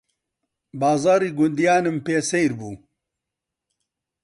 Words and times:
بازاڕی 0.79 1.29
گوندیانم 1.37 1.97
پێ 2.05 2.17
سەیر 2.29 2.51
بوو 2.59 2.75